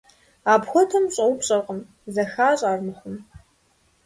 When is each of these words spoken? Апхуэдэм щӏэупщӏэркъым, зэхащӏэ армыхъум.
Апхуэдэм 0.53 1.05
щӏэупщӏэркъым, 1.13 1.79
зэхащӏэ 2.13 2.67
армыхъум. 2.71 3.17